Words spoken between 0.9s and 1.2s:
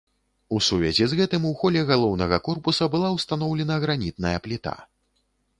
з